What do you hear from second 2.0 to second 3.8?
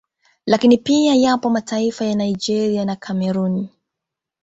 ya Nigeria na Cameroon